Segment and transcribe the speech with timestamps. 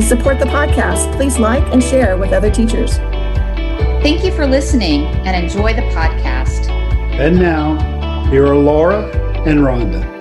[0.00, 2.96] To support the podcast, please like and share with other teachers.
[4.02, 6.70] Thank you for listening and enjoy the podcast.
[6.70, 7.76] And now,
[8.30, 9.10] here are Laura
[9.46, 10.19] and Rhonda.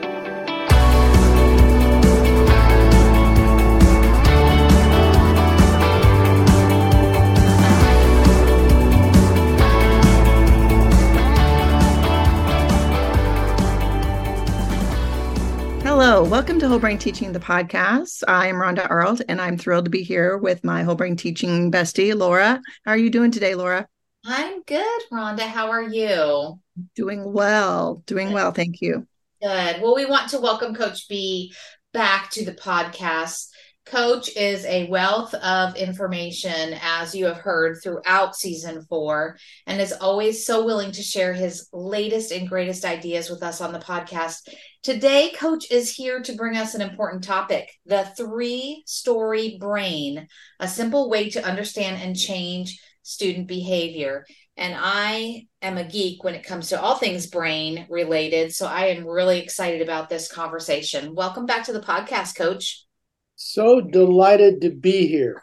[16.29, 18.23] Welcome to Whole Brain Teaching, the podcast.
[18.27, 21.71] I am Rhonda Arlt, and I'm thrilled to be here with my Whole Brain Teaching
[21.71, 22.61] bestie, Laura.
[22.85, 23.87] How are you doing today, Laura?
[24.23, 25.39] I'm good, Rhonda.
[25.39, 26.59] How are you?
[26.95, 28.51] Doing well, doing well.
[28.51, 29.07] Thank you.
[29.41, 29.81] Good.
[29.81, 31.51] Well, we want to welcome Coach B
[31.93, 33.48] back to the podcast.
[33.89, 39.93] Coach is a wealth of information, as you have heard throughout season four, and is
[39.93, 44.47] always so willing to share his latest and greatest ideas with us on the podcast.
[44.83, 50.27] Today, Coach is here to bring us an important topic the three story brain,
[50.59, 54.23] a simple way to understand and change student behavior.
[54.55, 58.53] And I am a geek when it comes to all things brain related.
[58.53, 61.15] So I am really excited about this conversation.
[61.15, 62.85] Welcome back to the podcast, Coach.
[63.41, 65.41] So delighted to be here.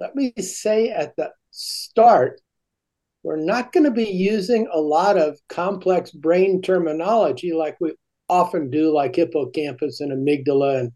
[0.00, 2.40] Let me say at the start,
[3.22, 7.94] we're not going to be using a lot of complex brain terminology like we
[8.28, 10.92] often do, like hippocampus and amygdala and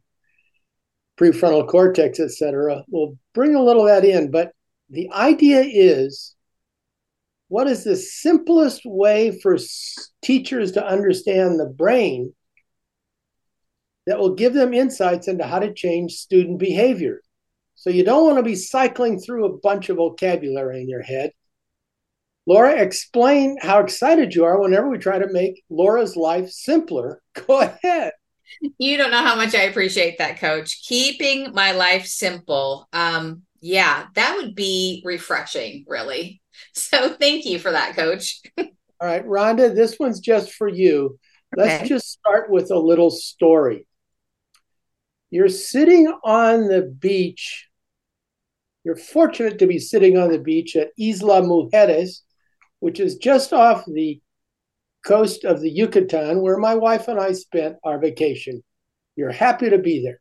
[1.17, 2.83] prefrontal cortex, etc.
[2.89, 4.51] We'll bring a little of that in, but
[4.91, 6.35] the idea is
[7.47, 9.57] what is the simplest way for
[10.23, 12.35] teachers to understand the brain
[14.07, 17.21] that will give them insights into how to change student behavior.
[17.75, 21.33] So you don't want to be cycling through a bunch of vocabulary in your head.
[22.47, 27.21] Laura, explain how excited you are whenever we try to make Laura's life simpler.
[27.47, 28.13] Go ahead.
[28.79, 30.85] You don't know how much I appreciate that, coach.
[30.87, 32.89] Keeping my life simple.
[32.93, 36.41] Um, yeah, that would be refreshing, really.
[36.73, 38.41] So thank you for that, coach.
[38.59, 38.67] All
[39.03, 41.19] right, Rhonda, this one's just for you.
[41.55, 41.69] Okay.
[41.69, 43.87] Let's just start with a little story.
[45.31, 47.69] You're sitting on the beach.
[48.85, 52.21] You're fortunate to be sitting on the beach at Isla Mujeres,
[52.81, 54.21] which is just off the
[55.05, 58.63] coast of the Yucatan, where my wife and I spent our vacation.
[59.17, 60.21] You're happy to be there.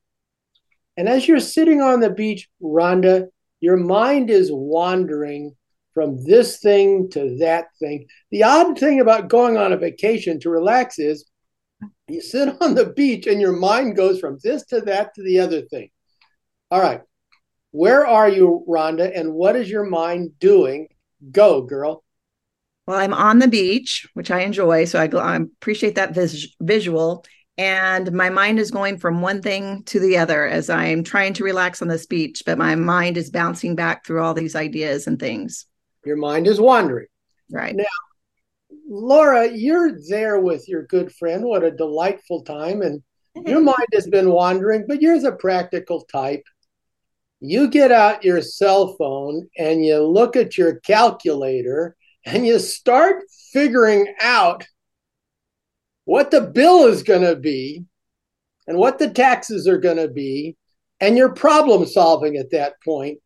[0.97, 3.27] And as you're sitting on the beach, Rhonda,
[3.59, 5.55] your mind is wandering
[5.93, 8.07] from this thing to that thing.
[8.31, 11.25] The odd thing about going on a vacation to relax is
[12.07, 15.39] you sit on the beach and your mind goes from this to that to the
[15.39, 15.89] other thing.
[16.71, 17.01] All right.
[17.71, 20.87] Where are you, Rhonda, and what is your mind doing?
[21.31, 22.03] Go, girl.
[22.87, 24.85] Well, I'm on the beach, which I enjoy.
[24.85, 27.25] So I, I appreciate that vis- visual.
[27.57, 31.43] And my mind is going from one thing to the other as I'm trying to
[31.43, 35.19] relax on this beach, but my mind is bouncing back through all these ideas and
[35.19, 35.65] things.
[36.05, 37.07] Your mind is wandering.
[37.49, 37.75] Right.
[37.75, 37.85] Now,
[38.87, 41.43] Laura, you're there with your good friend.
[41.43, 42.81] What a delightful time.
[42.81, 43.01] And
[43.45, 46.43] your mind has been wandering, but you're the practical type.
[47.39, 53.23] You get out your cell phone and you look at your calculator and you start
[53.51, 54.65] figuring out
[56.05, 57.83] what the bill is going to be
[58.67, 60.55] and what the taxes are going to be.
[60.99, 63.19] And you're problem solving at that point.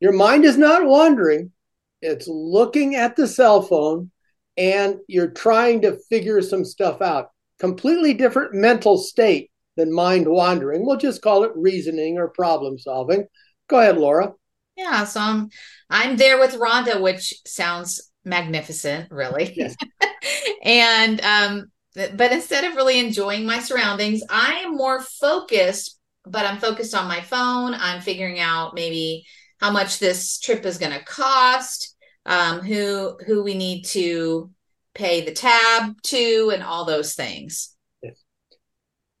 [0.00, 1.52] Your mind is not wandering,
[2.00, 4.10] it's looking at the cell phone
[4.56, 7.30] and you're trying to figure some stuff out.
[7.58, 10.86] Completely different mental state than mind wandering.
[10.86, 13.26] We'll just call it reasoning or problem solving.
[13.68, 14.32] Go ahead, Laura.
[14.76, 15.48] Yeah, so I'm
[15.88, 19.54] I'm there with Rhonda, which sounds magnificent, really.
[19.56, 19.76] Yes.
[20.62, 26.58] and um, but instead of really enjoying my surroundings, I am more focused, but I'm
[26.58, 27.74] focused on my phone.
[27.74, 29.24] I'm figuring out maybe
[29.60, 31.94] how much this trip is going to cost
[32.26, 34.50] um, who who we need to
[34.94, 37.74] pay the tab to, and all those things.
[38.02, 38.22] Yes.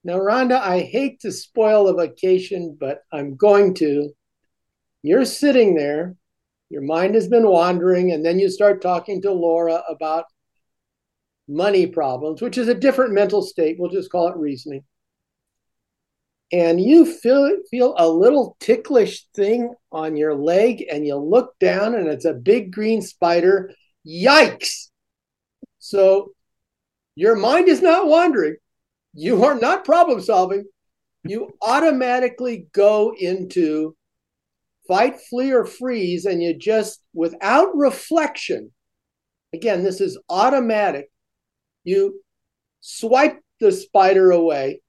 [0.04, 4.10] Now, Rhonda, I hate to spoil a vacation, but I'm going to.
[5.02, 6.16] You're sitting there,
[6.70, 10.24] your mind has been wandering, and then you start talking to Laura about
[11.48, 13.76] money problems, which is a different mental state.
[13.78, 14.84] We'll just call it reasoning.
[16.52, 21.94] and you feel feel a little ticklish thing on your leg and you look down
[21.94, 23.72] and it's a big green spider
[24.06, 24.83] yikes
[25.84, 26.30] so
[27.14, 28.56] your mind is not wandering
[29.12, 30.64] you are not problem solving
[31.24, 33.94] you automatically go into
[34.88, 38.72] fight flee or freeze and you just without reflection
[39.52, 41.10] again this is automatic
[41.84, 42.22] you
[42.80, 44.80] swipe the spider away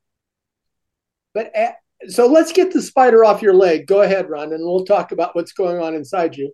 [1.34, 1.76] but at,
[2.08, 3.88] so let's get the spider off your leg.
[3.88, 6.54] Go ahead, Ron, and we'll talk about what's going on inside you.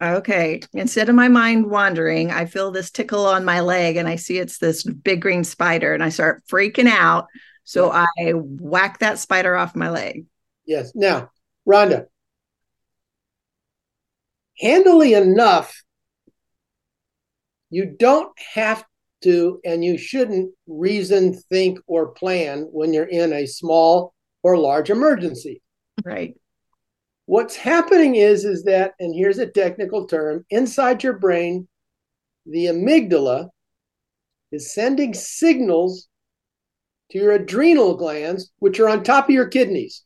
[0.00, 0.60] Okay.
[0.74, 4.38] Instead of my mind wandering, I feel this tickle on my leg and I see
[4.38, 7.26] it's this big green spider and I start freaking out.
[7.64, 10.26] So I whack that spider off my leg.
[10.66, 10.92] Yes.
[10.94, 11.30] Now,
[11.68, 12.06] Rhonda,
[14.58, 15.82] handily enough,
[17.70, 18.84] you don't have
[19.22, 24.90] to and you shouldn't reason, think, or plan when you're in a small or large
[24.90, 25.60] emergency.
[26.04, 26.36] Right.
[27.28, 31.68] What's happening is is that, and here's a technical term, inside your brain,
[32.46, 33.50] the amygdala
[34.50, 36.08] is sending signals
[37.10, 40.04] to your adrenal glands, which are on top of your kidneys.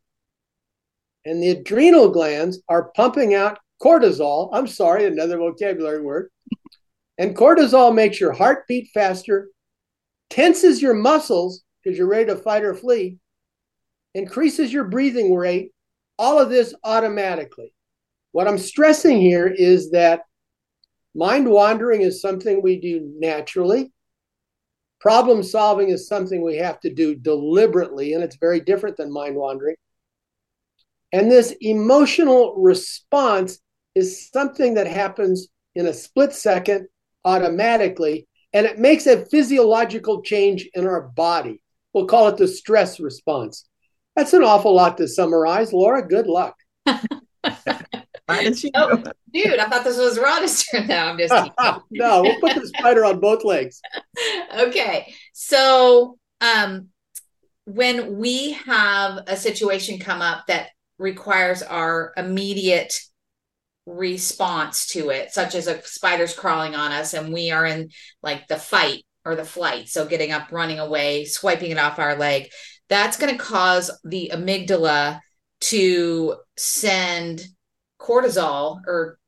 [1.24, 4.50] And the adrenal glands are pumping out cortisol.
[4.52, 6.28] I'm sorry, another vocabulary word.
[7.18, 9.46] And cortisol makes your heart beat faster,
[10.28, 13.18] tenses your muscles because you're ready to fight or flee,
[14.12, 15.70] increases your breathing rate,
[16.18, 17.72] all of this automatically.
[18.32, 20.22] What I'm stressing here is that
[21.14, 23.92] mind wandering is something we do naturally.
[25.00, 29.36] Problem solving is something we have to do deliberately, and it's very different than mind
[29.36, 29.76] wandering.
[31.12, 33.58] And this emotional response
[33.94, 36.86] is something that happens in a split second
[37.24, 41.62] automatically, and it makes a physiological change in our body.
[41.92, 43.68] We'll call it the stress response.
[44.16, 45.72] That's an awful lot to summarize.
[45.72, 46.56] Laura, good luck.
[46.86, 47.00] oh,
[49.32, 51.08] dude, I thought this was Rhonda's turn now.
[51.08, 51.32] I'm just
[51.90, 53.80] no, we'll put the spider on both legs.
[54.54, 55.14] Okay.
[55.32, 56.88] So um
[57.64, 62.92] when we have a situation come up that requires our immediate
[63.86, 67.90] response to it, such as a spider's crawling on us and we are in
[68.22, 69.88] like the fight or the flight.
[69.88, 72.48] So getting up, running away, swiping it off our leg,
[72.92, 75.18] that's going to cause the amygdala
[75.62, 77.42] to send
[77.98, 79.18] cortisol or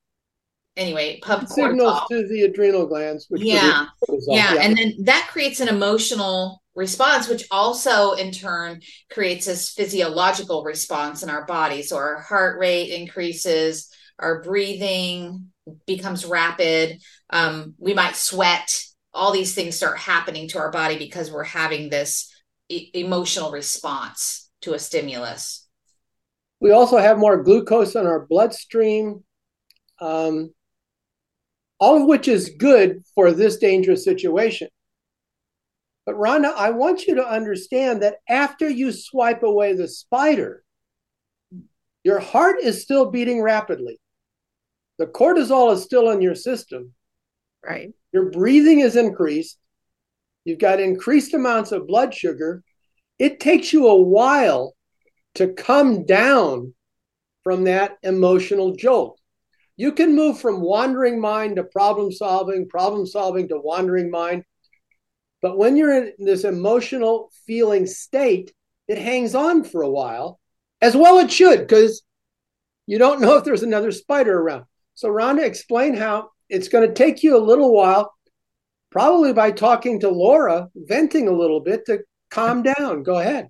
[0.76, 2.08] anyway pump signals cortisol.
[2.08, 3.26] to the adrenal glands.
[3.30, 3.86] yeah.
[4.28, 9.70] yeah, yeah, and then that creates an emotional response, which also in turn creates this
[9.70, 11.82] physiological response in our body.
[11.82, 13.88] So our heart rate increases,
[14.18, 15.52] our breathing
[15.86, 17.00] becomes rapid.
[17.30, 18.78] Um, we might sweat.
[19.14, 22.33] All these things start happening to our body because we're having this
[22.68, 25.66] e- emotional response to a stimulus.
[26.60, 29.24] We also have more glucose in our bloodstream,
[30.00, 30.52] um,
[31.78, 34.68] all of which is good for this dangerous situation.
[36.06, 40.62] But Rhonda, I want you to understand that after you swipe away the spider,
[42.02, 44.00] your heart is still beating rapidly
[44.98, 46.92] the cortisol is still in your system.
[47.64, 47.92] Right.
[48.12, 49.58] Your breathing is increased.
[50.44, 52.62] You've got increased amounts of blood sugar.
[53.18, 54.74] It takes you a while
[55.34, 56.74] to come down
[57.42, 59.18] from that emotional jolt.
[59.76, 64.44] You can move from wandering mind to problem solving, problem solving to wandering mind.
[65.42, 68.52] But when you're in this emotional feeling state,
[68.88, 70.38] it hangs on for a while,
[70.80, 72.02] as well it should, because
[72.86, 74.64] you don't know if there's another spider around.
[74.94, 78.14] So, Rhonda, explain how it's going to take you a little while,
[78.94, 81.98] probably by talking to Laura, venting a little bit to
[82.30, 83.02] calm down.
[83.02, 83.48] Go ahead.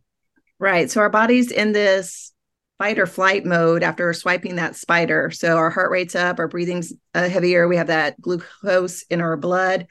[0.59, 0.91] Right.
[0.91, 2.33] So, our body's in this
[2.79, 5.31] fight or flight mode after swiping that spider.
[5.31, 9.37] So, our heart rate's up, our breathing's uh, heavier, we have that glucose in our
[9.37, 9.87] blood.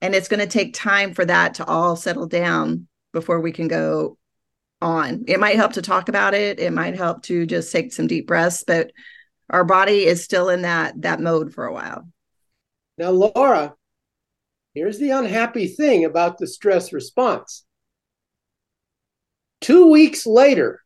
[0.00, 3.68] And it's going to take time for that to all settle down before we can
[3.68, 4.16] go
[4.80, 5.24] on.
[5.28, 6.58] It might help to talk about it.
[6.58, 8.90] It might help to just take some deep breaths, but
[9.50, 12.08] our body is still in that that mode for a while.
[12.96, 13.74] Now, Laura,
[14.74, 17.64] here's the unhappy thing about the stress response.
[19.60, 20.80] Two weeks later,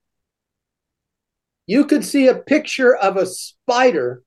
[1.66, 4.22] you could see a picture of a spider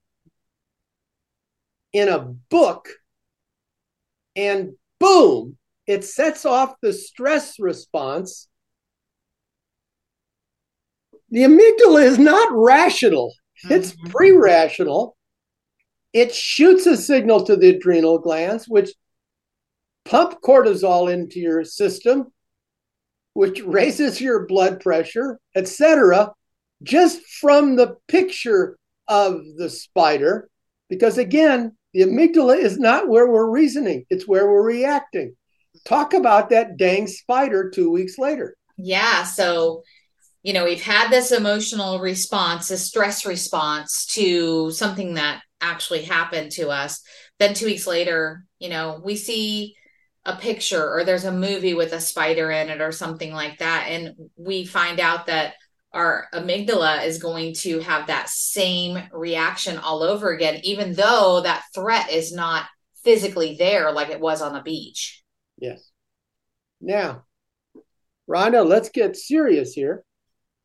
[1.94, 2.90] in a book,
[4.36, 8.48] and boom, it sets off the stress response.
[11.30, 13.34] The amygdala is not rational.
[13.70, 14.10] It's mm-hmm.
[14.10, 15.16] pre rational.
[16.14, 18.92] It shoots a signal to the adrenal glands, which
[20.06, 22.32] pump cortisol into your system.
[23.34, 26.32] which raises your blood pressure, etc.,
[26.84, 28.78] just from the picture
[29.08, 30.50] of the spider.
[30.90, 35.36] Because again, the amygdala is not where we're reasoning, it's where we're reacting.
[35.86, 38.56] Talk about that dang spider two weeks later.
[38.78, 39.24] Yeah.
[39.24, 39.84] So,
[40.44, 46.52] you know, we've had this emotional response, a stress response to something that actually happened
[46.54, 47.02] to us.
[47.40, 49.76] Then two weeks later, you know, we see
[50.26, 53.88] a picture or there's a movie with a spider in it or something like that.
[53.90, 55.56] And we find out that
[55.94, 61.64] our amygdala is going to have that same reaction all over again, even though that
[61.74, 62.66] threat is not
[63.04, 65.24] physically there like it was on the beach.
[65.58, 65.90] Yes.
[66.80, 67.26] Now,
[68.30, 70.04] Rhonda, let's get serious here.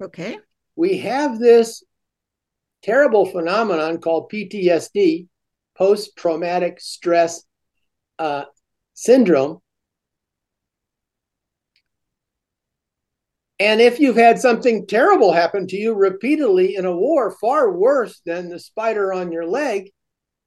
[0.03, 0.39] Okay.
[0.77, 1.83] We have this
[2.83, 5.27] terrible phenomenon called PTSD,
[5.77, 7.43] post traumatic stress
[8.19, 8.45] uh,
[8.97, 9.61] syndrome.
[13.61, 18.21] And if you've had something terrible happen to you repeatedly in a war, far worse
[18.27, 19.91] than the spider on your leg,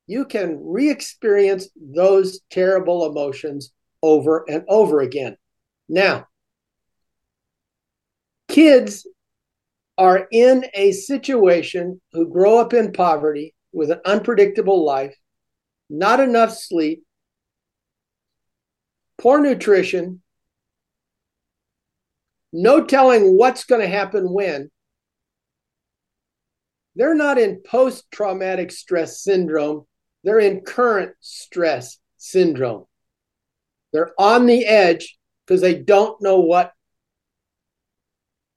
[0.06, 3.72] you can re experience those terrible emotions
[4.04, 5.38] over and over again.
[5.88, 6.28] Now,
[8.48, 9.08] kids
[9.98, 15.16] are in a situation who grow up in poverty with an unpredictable life,
[15.90, 17.04] not enough sleep,
[19.20, 20.22] poor nutrition,
[22.52, 24.72] no telling what's going to happen when.
[26.96, 29.86] They're not in post traumatic stress syndrome,
[30.24, 32.86] they're in current stress syndrome.
[33.94, 36.74] They're on the edge because they don't know what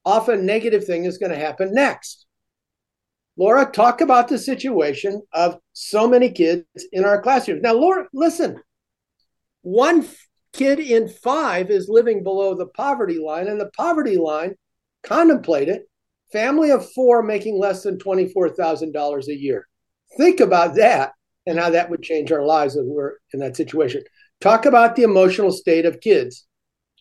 [0.05, 2.27] often negative thing is going to happen next.
[3.37, 7.63] Laura, talk about the situation of so many kids in our classrooms.
[7.63, 8.61] Now, Laura, listen,
[9.63, 10.07] one
[10.53, 14.55] kid in five is living below the poverty line, and the poverty line,
[15.03, 15.89] contemplate it,
[16.33, 19.69] family of four making less than $24,000 a year.
[20.17, 21.13] Think about that
[21.47, 24.03] and how that would change our lives if we're in that situation.
[24.41, 26.47] Talk about the emotional state of kids.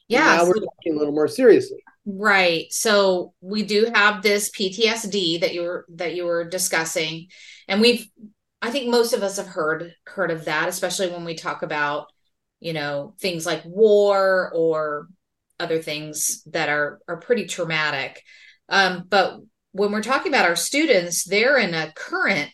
[0.07, 0.37] Yeah.
[0.37, 1.79] Now we're talking a little more seriously.
[2.05, 2.65] Right.
[2.71, 7.27] So we do have this PTSD that you were that you were discussing,
[7.67, 8.07] and we've
[8.61, 12.07] I think most of us have heard heard of that, especially when we talk about
[12.61, 15.09] you know things like war or
[15.59, 18.23] other things that are are pretty traumatic.
[18.69, 19.39] Um, but
[19.73, 22.49] when we're talking about our students, they're in a current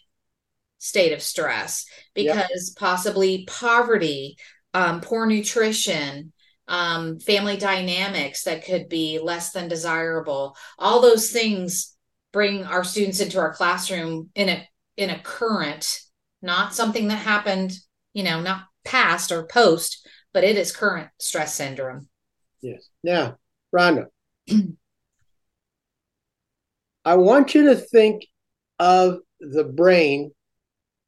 [0.80, 2.80] state of stress because yep.
[2.80, 4.38] possibly poverty,
[4.74, 6.32] um, poor nutrition,
[6.68, 10.56] um, family dynamics that could be less than desirable.
[10.78, 11.96] All those things
[12.34, 16.00] bring our students into our classroom in a in a current,
[16.42, 17.74] not something that happened,
[18.14, 22.08] you know, not past or post, but it is current stress syndrome.
[22.62, 22.90] Yes.
[23.04, 23.38] Now,
[23.76, 24.06] Rhonda,
[27.06, 28.26] I want you to think
[28.80, 30.32] of the brain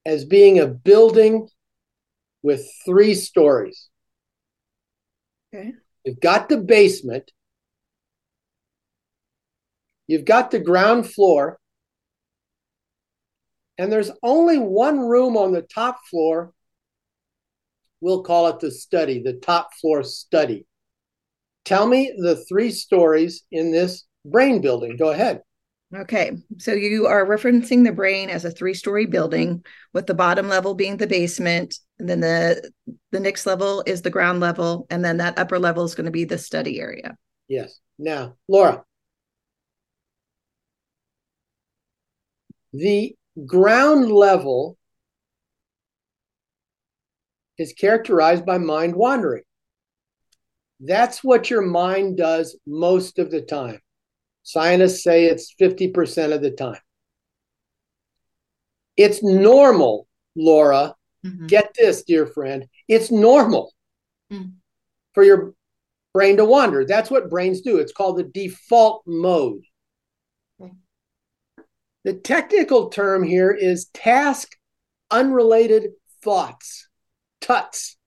[0.06, 1.48] as being a building
[2.44, 3.88] with three stories.
[5.54, 5.74] Okay.
[6.04, 7.32] You've got the basement.
[10.08, 11.60] You've got the ground floor.
[13.78, 16.54] And there's only one room on the top floor.
[18.02, 20.66] We'll call it the study, the top floor study.
[21.66, 24.98] Tell me the three stories in this brain building.
[24.98, 25.42] Go ahead.
[25.96, 30.76] Okay, so you are referencing the brain as a three-story building, with the bottom level
[30.76, 32.72] being the basement, and then the
[33.12, 36.12] the next level is the ground level, and then that upper level is going to
[36.12, 37.18] be the study area.
[37.48, 37.80] Yes.
[37.98, 38.84] Now, Laura,
[42.72, 43.16] the
[43.48, 44.78] ground level
[47.60, 49.44] is characterized by mind wandering.
[50.80, 53.80] That's what your mind does most of the time.
[54.44, 56.80] Scientists say it's 50% of the time.
[58.98, 60.96] It's normal, Laura.
[61.26, 61.48] Mm-hmm.
[61.48, 62.66] Get this, dear friend.
[62.88, 63.74] It's normal
[64.32, 64.54] mm.
[65.14, 65.54] for your
[66.14, 66.86] brain to wander.
[66.86, 67.78] That's what brains do.
[67.78, 69.62] It's called the default mode.
[70.62, 70.74] Okay.
[72.04, 74.56] The technical term here is task
[75.12, 75.92] unrelated
[76.24, 76.89] thoughts,
[77.42, 77.98] TUTs.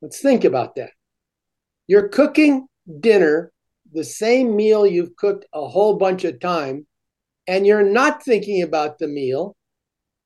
[0.00, 0.90] Let's think about that.
[1.86, 2.66] You're cooking
[3.00, 3.52] dinner
[3.92, 6.86] the same meal you've cooked a whole bunch of time
[7.46, 9.56] and you're not thinking about the meal,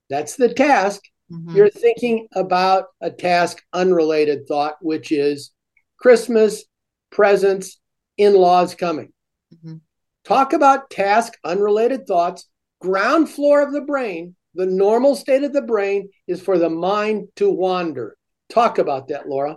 [0.08, 1.02] that's the task.
[1.30, 1.56] Mm-hmm.
[1.56, 5.52] You're thinking about a task unrelated thought, which is
[5.98, 6.64] Christmas,
[7.10, 7.80] presents,
[8.16, 9.12] in laws coming.
[9.54, 9.76] Mm-hmm.
[10.24, 12.48] Talk about task unrelated thoughts.
[12.80, 17.28] Ground floor of the brain, the normal state of the brain is for the mind
[17.36, 18.16] to wander.
[18.48, 19.56] Talk about that, Laura.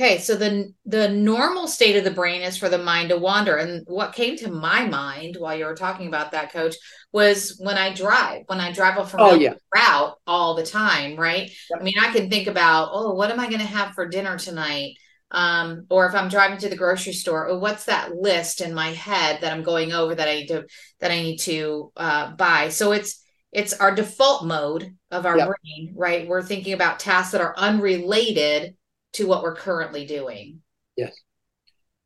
[0.00, 3.56] Okay, so the the normal state of the brain is for the mind to wander.
[3.56, 6.74] And what came to my mind while you were talking about that, coach,
[7.12, 9.54] was when I drive, when I drive a familiar oh, yeah.
[9.72, 11.50] route all the time, right?
[11.70, 11.80] Yep.
[11.80, 14.38] I mean, I can think about, oh, what am I going to have for dinner
[14.38, 14.94] tonight?
[15.30, 18.88] Um, or if I'm driving to the grocery store, oh, what's that list in my
[18.88, 20.66] head that I'm going over that I need to
[21.00, 22.70] that I need to uh, buy?
[22.70, 23.21] So it's
[23.52, 25.48] it's our default mode of our yep.
[25.48, 26.26] brain, right?
[26.26, 28.74] We're thinking about tasks that are unrelated
[29.14, 30.60] to what we're currently doing.
[30.96, 31.14] Yes.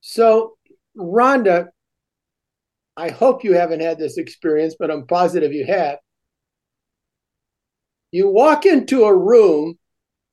[0.00, 0.57] So,
[0.97, 1.69] Rhonda,
[2.97, 5.99] I hope you haven't had this experience, but I'm positive you have.
[8.11, 9.79] You walk into a room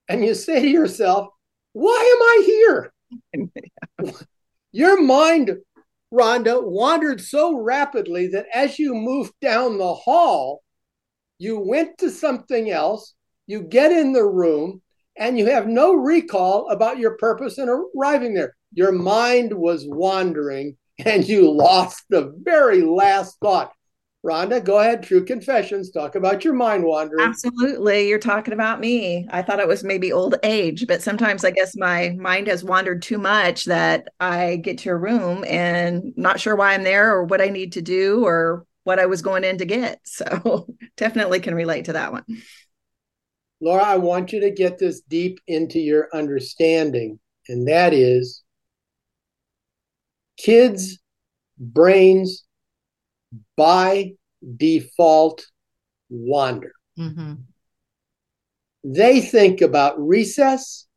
[0.08, 1.30] and you say to yourself,
[1.74, 4.14] Why am I here?
[4.72, 5.58] Your mind,
[6.12, 10.64] Rhonda, wandered so rapidly that as you moved down the hall,
[11.38, 13.14] you went to something else,
[13.48, 14.82] you get in the room,
[15.18, 18.56] and you have no recall about your purpose in arriving there.
[18.74, 23.72] Your mind was wandering and you lost the very last thought.
[24.26, 25.04] Rhonda, go ahead.
[25.04, 25.92] True confessions.
[25.92, 27.28] Talk about your mind wandering.
[27.28, 28.08] Absolutely.
[28.08, 29.28] You're talking about me.
[29.30, 33.02] I thought it was maybe old age, but sometimes I guess my mind has wandered
[33.02, 37.26] too much that I get to a room and not sure why I'm there or
[37.26, 40.00] what I need to do or what I was going in to get.
[40.06, 42.24] So definitely can relate to that one.
[43.62, 48.44] Laura, I want you to get this deep into your understanding, and that is
[50.38, 51.00] kids'
[51.58, 52.44] brains
[53.56, 54.12] by
[54.58, 55.46] default
[56.10, 56.74] wander.
[57.00, 57.34] Mm-hmm.
[58.84, 60.88] They think about recess,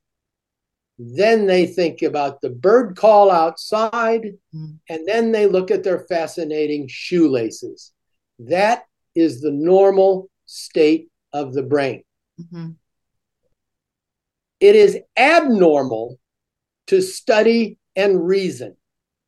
[0.99, 4.73] then they think about the bird call outside, mm-hmm.
[4.89, 7.93] and then they look at their fascinating shoelaces.
[8.39, 8.85] That
[9.15, 12.03] is the normal state of the brain.
[12.41, 12.71] Mm-hmm.
[14.61, 16.19] It is abnormal
[16.87, 18.77] to study and reason.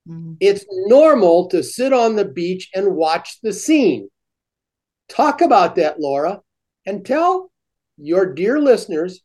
[0.08, 0.34] Mm-hmm.
[0.40, 4.08] It's normal to sit on the beach and watch the scene.
[5.08, 6.40] Talk about that, Laura,
[6.86, 7.50] and tell
[7.98, 9.20] your dear listeners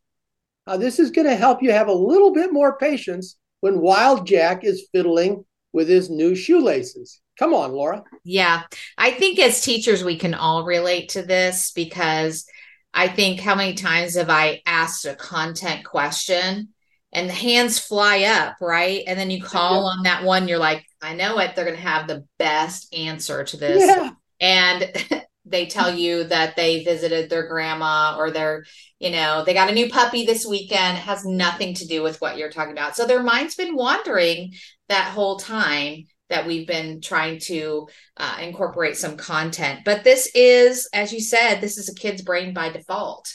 [0.66, 4.26] how this is going to help you have a little bit more patience when Wild
[4.26, 7.20] Jack is fiddling with his new shoelaces.
[7.38, 8.04] Come on, Laura.
[8.22, 8.62] Yeah.
[8.96, 12.46] I think as teachers, we can all relate to this because
[12.92, 16.68] I think how many times have I asked a content question
[17.12, 19.02] and the hands fly up, right?
[19.06, 21.54] And then you call on that one, you're like, I know it.
[21.54, 23.84] They're going to have the best answer to this.
[23.84, 24.10] Yeah.
[24.40, 28.64] And they tell you that they visited their grandma or they're,
[28.98, 30.96] you know, they got a new puppy this weekend.
[30.96, 32.96] It has nothing to do with what you're talking about.
[32.96, 34.54] So their mind's been wandering
[34.88, 39.80] that whole time that we've been trying to uh, incorporate some content.
[39.84, 43.32] But this is, as you said, this is a kid's brain by default,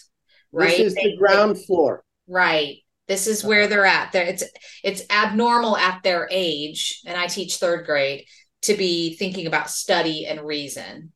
[0.51, 0.69] right?
[0.69, 2.77] This is they, the ground they, floor, right?
[3.07, 4.11] This is where they're at.
[4.11, 4.43] There, it's
[4.83, 8.25] it's abnormal at their age, and I teach third grade
[8.63, 11.11] to be thinking about study and reason.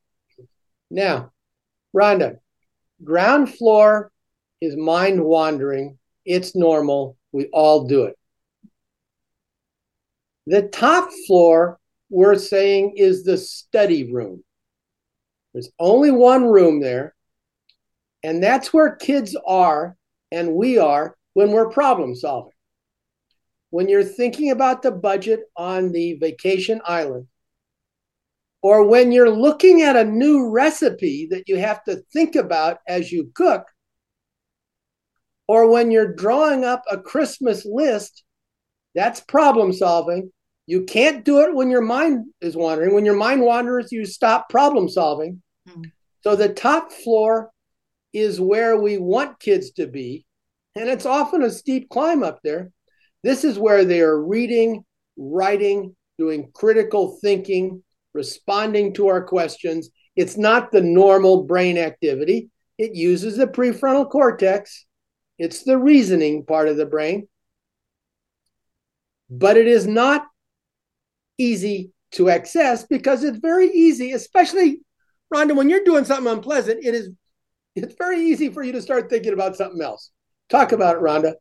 [0.93, 1.32] Now,
[1.95, 2.38] Rhonda,
[3.03, 4.12] ground floor
[4.62, 5.97] is mind wandering.
[6.23, 7.17] It's normal.
[7.32, 8.15] We all do it.
[10.45, 11.79] The top floor,
[12.12, 14.43] we're saying, is the study room.
[15.53, 17.15] There's only one room there,
[18.21, 19.97] and that's where kids are
[20.32, 22.53] and we are when we're problem solving.
[23.71, 27.25] When you're thinking about the budget on the vacation island,
[28.63, 33.12] or when you're looking at a new recipe that you have to think about as
[33.12, 33.67] you cook,
[35.47, 38.23] or when you're drawing up a Christmas list
[38.95, 40.32] that's problem solving.
[40.65, 42.93] You can't do it when your mind is wandering.
[42.93, 45.41] When your mind wanders, you stop problem solving.
[45.67, 45.91] Mm.
[46.21, 47.52] So the top floor
[48.13, 50.26] is where we want kids to be.
[50.76, 52.71] And it's often a steep climb up there.
[53.23, 54.86] This is where they are reading,
[55.17, 59.89] writing, doing critical thinking, responding to our questions.
[60.15, 62.49] It's not the normal brain activity.
[62.78, 64.86] It uses the prefrontal cortex.
[65.38, 67.28] It's the reasoning part of the brain
[69.30, 70.28] but it is not
[71.39, 74.82] easy to access because it's very easy, especially
[75.34, 77.10] Rhonda, when you're doing something unpleasant, it is
[77.76, 80.12] it's very easy for you to start thinking about something else.
[80.49, 81.34] Talk about it, Rhonda.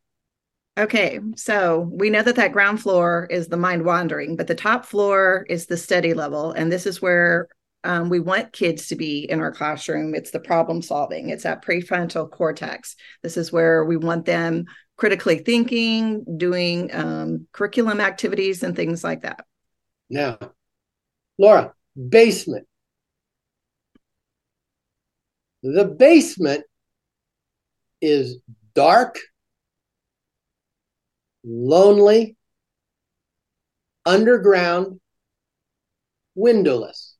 [0.79, 4.87] Okay, so we know that that ground floor is the mind wandering, but the top
[4.87, 7.49] floor is the study level, and this is where
[7.85, 10.15] um, we want kids to be in our classroom.
[10.15, 11.29] It's the problem solving.
[11.29, 12.97] It's that prefrontal cortex.
[13.23, 14.65] This is where we want them
[14.97, 19.45] critically thinking, doing um, curriculum activities, and things like that.
[20.09, 20.39] Now,
[21.39, 21.75] Laura,
[22.09, 22.67] basement.
[25.63, 26.65] The basement
[28.01, 28.39] is
[28.75, 29.19] dark,
[31.45, 32.37] lonely,
[34.05, 35.01] underground,
[36.35, 37.17] windowless.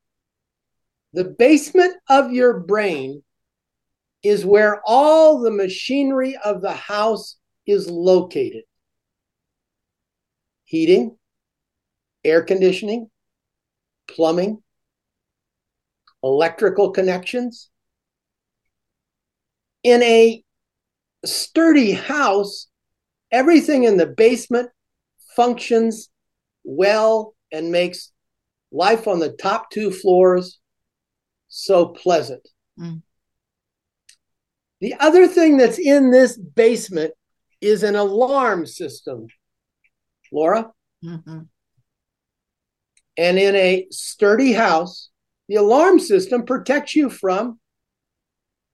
[1.13, 3.23] The basement of your brain
[4.23, 8.63] is where all the machinery of the house is located
[10.65, 11.19] heating,
[12.25, 13.11] air conditioning,
[14.09, 14.63] plumbing,
[16.23, 17.69] electrical connections.
[19.83, 20.43] In a
[21.27, 22.69] sturdy house,
[23.33, 24.71] everything in the basement
[25.35, 26.11] functions
[26.63, 28.13] well and makes
[28.71, 30.61] life on the top two floors
[31.49, 32.47] so pleasant.
[32.79, 33.03] Mm.
[34.81, 37.13] The other thing that's in this basement
[37.61, 39.27] is an alarm system.
[40.33, 40.71] Laura?
[41.05, 41.41] Mm-hmm.
[43.19, 45.11] And in a sturdy house,
[45.49, 47.61] the alarm system protects you from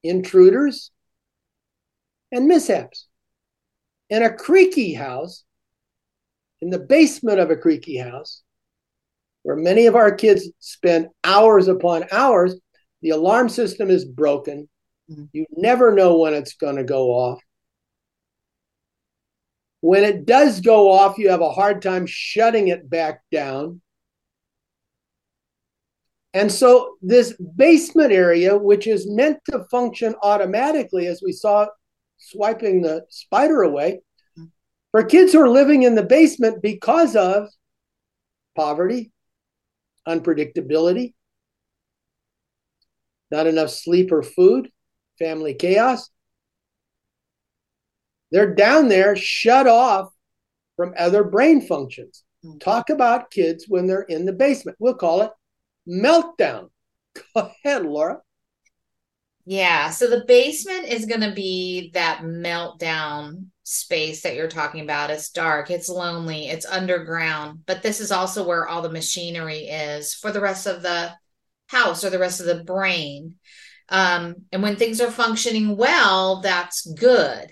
[0.05, 0.93] intruders
[2.31, 3.08] and mishaps.
[4.11, 5.45] In a creaky house,
[6.61, 8.43] in the basement of a creaky house,
[9.43, 12.55] where many of our kids spend hours upon hours,
[13.03, 14.69] the alarm system is broken.
[15.11, 15.25] Mm-hmm.
[15.33, 17.41] You never know when it's going to go off.
[19.81, 23.81] When it does go off, you have a hard time shutting it back down.
[26.35, 31.67] And so, this basement area, which is meant to function automatically, as we saw
[32.19, 34.01] swiping the spider away,
[34.91, 37.49] for kids who are living in the basement because of
[38.57, 39.13] poverty,
[40.07, 41.15] unpredictability,
[43.31, 44.71] not enough sleep or food,
[45.19, 46.11] family chaos.
[48.31, 50.13] They're down there shut off
[50.77, 52.25] from other brain functions.
[52.45, 52.59] Mm-hmm.
[52.59, 54.77] Talk about kids when they're in the basement.
[54.81, 55.31] We'll call it
[55.89, 56.71] meltdown.
[57.35, 58.21] Go ahead, Laura.
[59.49, 59.89] Yeah.
[59.89, 65.09] So the basement is going to be that meltdown space that you're talking about.
[65.09, 70.13] It's dark, it's lonely, it's underground, but this is also where all the machinery is
[70.13, 71.15] for the rest of the
[71.69, 73.37] house or the rest of the brain.
[73.89, 77.51] Um, and when things are functioning well, that's good.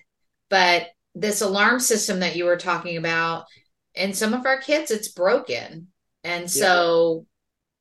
[0.50, 3.46] But this alarm system that you were talking about,
[3.94, 5.86] in some of our kids, it's broken.
[6.22, 7.24] And so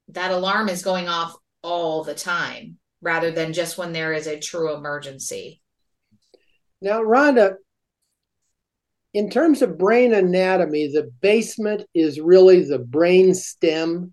[0.07, 0.13] yeah.
[0.21, 4.39] that alarm is going off all the time rather than just when there is a
[4.39, 5.61] true emergency.
[6.81, 7.53] Now, Rhonda,
[9.13, 14.11] in terms of brain anatomy, the basement is really the brain stem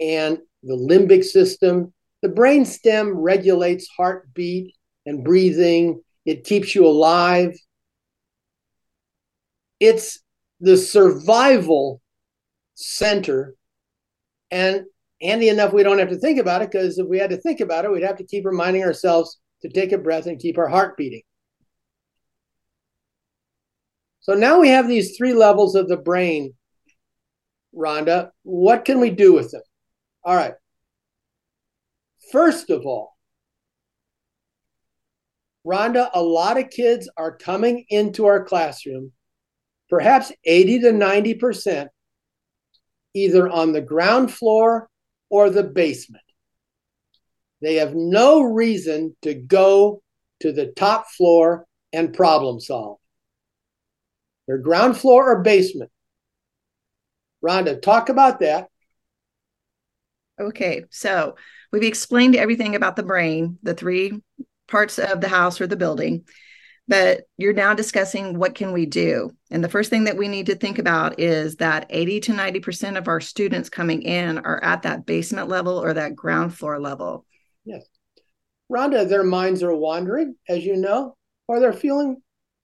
[0.00, 1.94] and the limbic system.
[2.20, 4.74] The brain stem regulates heartbeat
[5.06, 7.56] and breathing, it keeps you alive.
[9.78, 10.18] It's
[10.60, 12.02] the survival
[12.74, 13.54] center.
[14.50, 14.84] And
[15.20, 17.60] handy enough, we don't have to think about it because if we had to think
[17.60, 20.68] about it, we'd have to keep reminding ourselves to take a breath and keep our
[20.68, 21.22] heart beating.
[24.20, 26.54] So now we have these three levels of the brain,
[27.74, 28.30] Rhonda.
[28.42, 29.62] What can we do with them?
[30.24, 30.54] All right.
[32.30, 33.16] First of all,
[35.66, 39.12] Rhonda, a lot of kids are coming into our classroom,
[39.88, 41.88] perhaps 80 to 90%,
[43.14, 44.88] either on the ground floor
[45.30, 46.24] or the basement.
[47.62, 50.02] They have no reason to go
[50.40, 52.98] to the top floor and problem solve.
[54.46, 55.90] They're ground floor or basement.
[57.44, 58.68] Rhonda, talk about that.
[60.40, 61.36] Okay, so
[61.70, 64.20] we've explained everything about the brain, the three
[64.68, 66.24] parts of the house or the building,
[66.90, 69.30] but you're now discussing what can we do.
[69.52, 72.98] And the first thing that we need to think about is that 80 to 90%
[72.98, 77.24] of our students coming in are at that basement level or that ground floor level.
[77.64, 77.86] Yes.
[78.68, 82.16] Rhonda, their minds are wandering, as you know, or they're feeling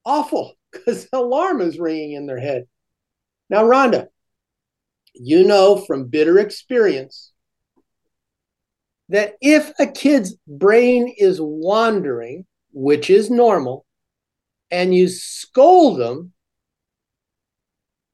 [0.04, 2.66] awful because the alarm is ringing in their head.
[3.48, 4.08] Now, Rhonda,
[5.14, 7.30] you know from bitter experience
[9.08, 13.85] that if a kid's brain is wandering, which is normal,
[14.70, 16.32] and you scold them,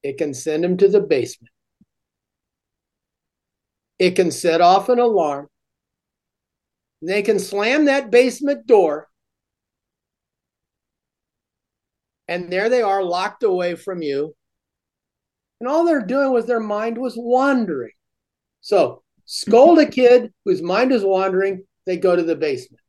[0.02, 1.52] it can send them to the basement.
[3.98, 5.48] It can set off an alarm.
[7.00, 9.08] They can slam that basement door
[12.32, 14.34] And there they are, locked away from you.
[15.60, 17.92] And all they're doing was their mind was wandering.
[18.62, 22.80] So, scold a kid whose mind is wandering, they go to the basement.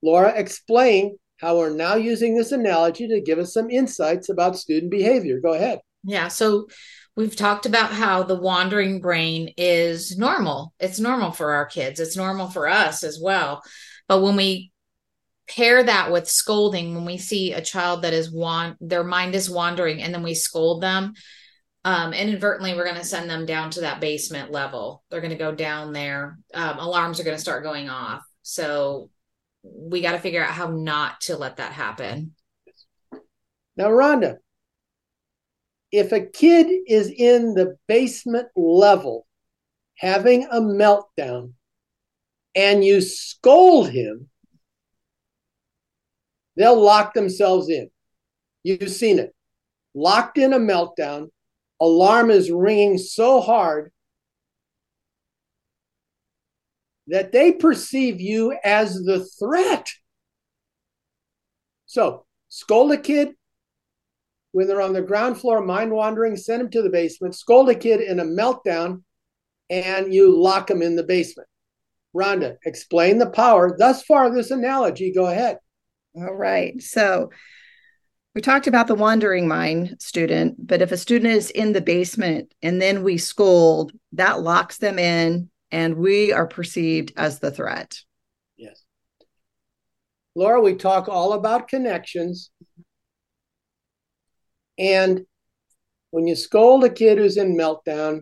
[0.00, 4.90] Laura, explain how we're now using this analogy to give us some insights about student
[4.90, 5.40] behavior.
[5.40, 5.80] Go ahead.
[6.04, 6.28] Yeah.
[6.28, 6.68] So,
[7.14, 10.72] we've talked about how the wandering brain is normal.
[10.80, 13.62] It's normal for our kids, it's normal for us as well.
[14.08, 14.72] But when we
[15.48, 19.50] pair that with scolding when we see a child that is want their mind is
[19.50, 21.12] wandering and then we scold them
[21.84, 25.36] um, inadvertently we're going to send them down to that basement level they're going to
[25.36, 29.10] go down there um, alarms are going to start going off so
[29.62, 32.34] we got to figure out how not to let that happen
[33.76, 34.38] now rhonda
[35.90, 39.26] if a kid is in the basement level
[39.96, 41.52] having a meltdown
[42.54, 44.28] and you scold him
[46.56, 47.90] they'll lock themselves in.
[48.62, 49.34] You've seen it.
[49.94, 51.28] Locked in a meltdown,
[51.80, 53.92] alarm is ringing so hard
[57.08, 59.88] that they perceive you as the threat.
[61.86, 63.30] So, scold a kid
[64.52, 67.74] when they're on the ground floor, mind wandering, send them to the basement, scold a
[67.74, 69.02] kid in a meltdown,
[69.70, 71.48] and you lock them in the basement.
[72.14, 73.74] Rhonda, explain the power.
[73.76, 75.58] Thus far, this analogy, go ahead.
[76.14, 76.80] All right.
[76.82, 77.30] So
[78.34, 82.52] we talked about the wandering mind student, but if a student is in the basement
[82.62, 87.98] and then we scold, that locks them in and we are perceived as the threat.
[88.56, 88.84] Yes.
[90.34, 92.50] Laura, we talk all about connections.
[94.78, 95.22] And
[96.10, 98.20] when you scold a kid who's in meltdown,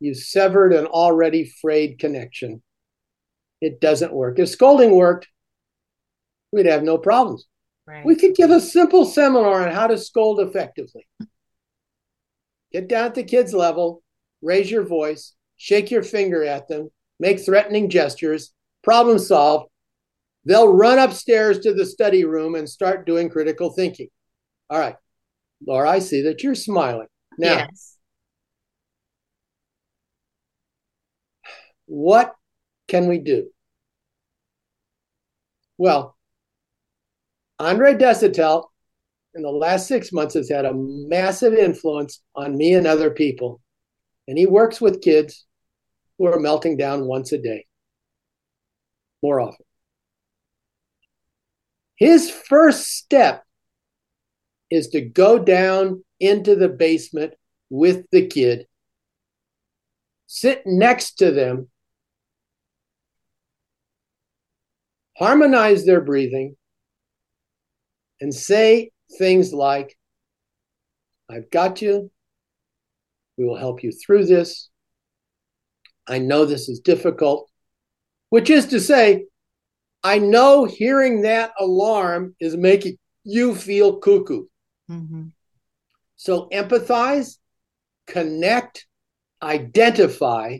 [0.00, 2.62] you've severed an already frayed connection.
[3.60, 4.38] It doesn't work.
[4.38, 5.28] If scolding worked,
[6.52, 7.46] we'd have no problems.
[7.86, 8.04] Right.
[8.04, 11.06] We could give a simple seminar on how to scold effectively.
[12.72, 14.02] Get down at the kids' level,
[14.42, 19.66] raise your voice, shake your finger at them, make threatening gestures, problem solve.
[20.44, 24.08] They'll run upstairs to the study room and start doing critical thinking.
[24.70, 24.96] All right.
[25.66, 27.08] Laura, I see that you're smiling.
[27.38, 27.96] Now, yes.
[31.86, 32.34] what
[32.88, 33.50] can we do?
[35.78, 36.16] Well,
[37.58, 38.66] Andre Desautels
[39.34, 43.60] in the last six months has had a massive influence on me and other people.
[44.28, 45.45] And he works with kids
[46.18, 47.66] who are melting down once a day,
[49.22, 49.66] more often.
[51.96, 53.42] His first step
[54.70, 57.34] is to go down into the basement
[57.70, 58.66] with the kid,
[60.26, 61.68] sit next to them,
[65.16, 66.56] harmonize their breathing,
[68.20, 69.96] and say things like,
[71.30, 72.10] I've got you.
[73.36, 74.70] We will help you through this.
[76.08, 77.50] I know this is difficult,
[78.30, 79.26] which is to say,
[80.02, 84.46] I know hearing that alarm is making you feel cuckoo.
[84.90, 85.26] Mm-hmm.
[86.16, 87.38] So empathize,
[88.06, 88.86] connect,
[89.42, 90.58] identify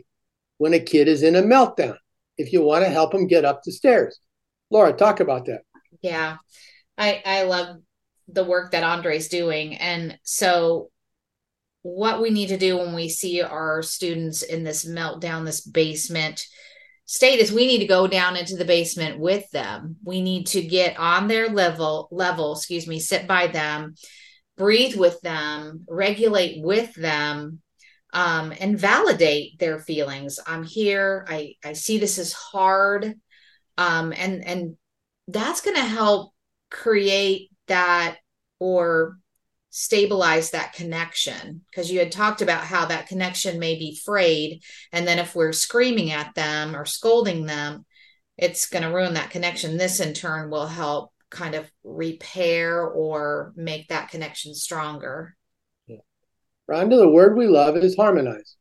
[0.57, 1.97] when a kid is in a meltdown
[2.37, 4.19] if you want to help them get up the stairs.
[4.69, 5.61] Laura, talk about that.
[6.01, 6.37] Yeah.
[6.97, 7.77] I I love
[8.27, 9.75] the work that Andre's doing.
[9.75, 10.89] And so
[11.87, 16.45] what we need to do when we see our students in this meltdown, this basement
[17.05, 19.95] state is we need to go down into the basement with them.
[20.03, 23.95] We need to get on their level, level, excuse me, sit by them,
[24.57, 27.61] breathe with them, regulate with them,
[28.11, 30.41] um, and validate their feelings.
[30.45, 31.25] I'm here.
[31.29, 33.13] I, I see this is hard.
[33.77, 34.77] Um, and, and
[35.29, 36.33] that's going to help
[36.69, 38.17] create that
[38.59, 39.19] or
[39.79, 41.61] stabilize that connection.
[41.69, 45.51] Because you had talked about how that connection may be frayed and then if we're
[45.51, 47.85] screaming at them or scolding them
[48.37, 49.77] it's going to ruin that connection.
[49.77, 55.35] This in turn will help kind of repair or make that connection stronger.
[55.87, 55.97] Yeah.
[56.69, 58.55] rhonda the word we love is harmonize.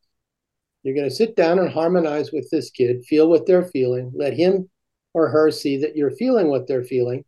[0.82, 4.34] You're going to sit down and harmonize with this kid feel what they're feeling let
[4.34, 4.68] him
[5.14, 7.24] or her see that you're feeling what they're feeling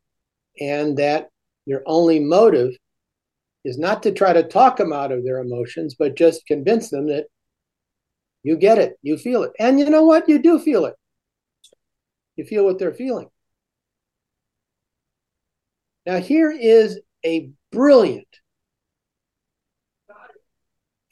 [0.60, 1.28] and that
[1.66, 2.74] your only motive
[3.68, 7.06] is not to try to talk them out of their emotions, but just convince them
[7.08, 7.26] that
[8.42, 9.52] you get it, you feel it.
[9.60, 10.28] And you know what?
[10.28, 10.94] You do feel it.
[12.36, 13.28] You feel what they're feeling.
[16.06, 18.28] Now, here is a brilliant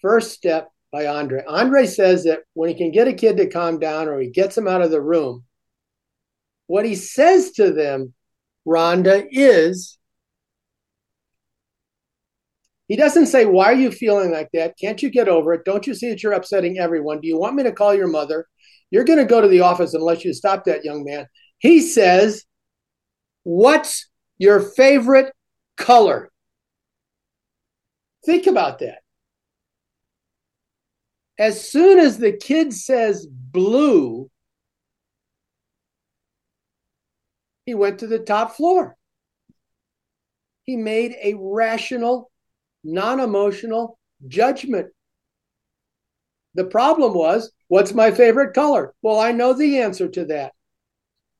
[0.00, 1.42] first step by Andre.
[1.46, 4.54] Andre says that when he can get a kid to calm down or he gets
[4.54, 5.44] them out of the room,
[6.68, 8.14] what he says to them
[8.66, 9.98] Rhonda, is
[12.88, 14.76] he doesn't say, Why are you feeling like that?
[14.80, 15.64] Can't you get over it?
[15.64, 17.20] Don't you see that you're upsetting everyone?
[17.20, 18.46] Do you want me to call your mother?
[18.90, 21.26] You're going to go to the office unless you stop that young man.
[21.58, 22.44] He says,
[23.42, 25.32] What's your favorite
[25.76, 26.30] color?
[28.24, 28.98] Think about that.
[31.38, 34.30] As soon as the kid says blue,
[37.66, 38.96] He went to the top floor.
[40.62, 42.30] He made a rational,
[42.84, 44.88] non emotional judgment.
[46.54, 48.94] The problem was, what's my favorite color?
[49.02, 50.52] Well, I know the answer to that.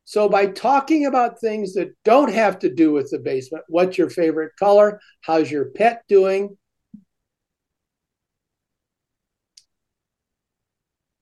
[0.04, 4.10] So, by talking about things that don't have to do with the basement, what's your
[4.10, 5.00] favorite color?
[5.22, 6.56] How's your pet doing?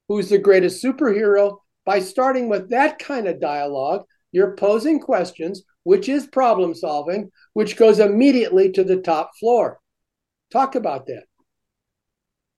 [0.08, 1.58] Who's the greatest superhero?
[1.86, 7.76] By starting with that kind of dialogue, you're posing questions, which is problem solving, which
[7.76, 9.80] goes immediately to the top floor.
[10.54, 11.24] Talk about that.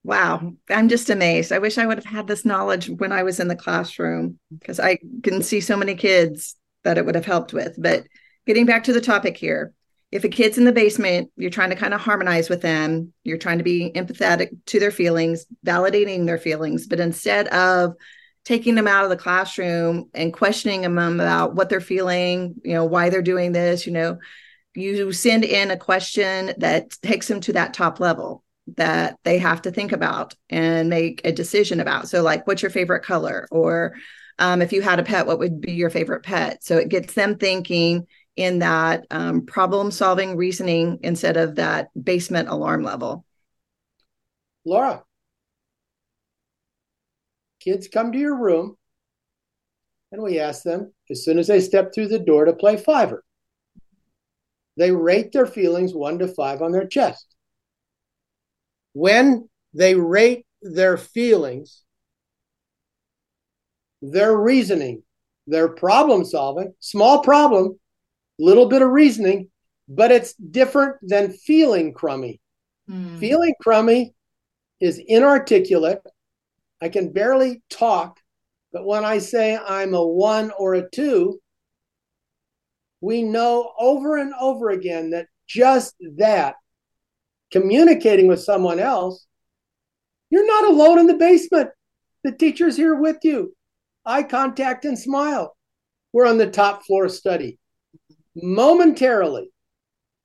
[0.03, 1.51] Wow, I'm just amazed.
[1.51, 4.79] I wish I would have had this knowledge when I was in the classroom because
[4.79, 7.73] I can see so many kids that it would have helped with.
[7.75, 8.03] But
[8.45, 9.73] getting back to the topic here,
[10.11, 13.39] if a kid's in the basement, you're trying to kind of harmonize with them, you're
[13.39, 17.95] trying to be empathetic to their feelings, validating their feelings, but instead of
[18.45, 22.85] taking them out of the classroom and questioning them about what they're feeling, you know,
[22.85, 24.19] why they're doing this, you know,
[24.77, 28.43] you send in a question that takes them to that top level
[28.75, 32.09] that they have to think about and make a decision about.
[32.09, 33.47] So, like, what's your favorite color?
[33.49, 33.95] Or
[34.37, 36.63] um, if you had a pet, what would be your favorite pet?
[36.63, 42.49] So it gets them thinking in that um, problem solving reasoning instead of that basement
[42.49, 43.25] alarm level.
[44.63, 45.03] Laura,
[47.59, 48.77] kids come to your room
[50.11, 53.23] and we ask them as soon as they step through the door to play fiver.
[54.77, 57.35] They rate their feelings one to five on their chest.
[58.93, 61.83] When they rate their feelings,
[64.01, 65.03] their reasoning,
[65.47, 67.79] their problem solving, small problem,
[68.39, 69.49] little bit of reasoning,
[69.87, 72.39] but it's different than feeling crummy.
[72.89, 73.19] Mm.
[73.19, 74.13] Feeling crummy
[74.79, 75.99] is inarticulate
[76.81, 78.19] I can barely talk,
[78.71, 81.39] but when I say I'm a one or a two,
[83.01, 86.55] we know over and over again that just that,
[87.51, 89.25] communicating with someone else,
[90.29, 91.69] you're not alone in the basement.
[92.23, 93.53] The teacher's here with you.
[94.05, 95.55] Eye contact and smile.
[96.11, 97.59] We're on the top floor study.
[98.35, 99.51] Momentarily,